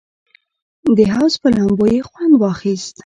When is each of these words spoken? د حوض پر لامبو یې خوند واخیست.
د 0.95 0.97
حوض 1.13 1.33
پر 1.41 1.51
لامبو 1.57 1.85
یې 1.93 1.99
خوند 2.07 2.33
واخیست. 2.41 2.95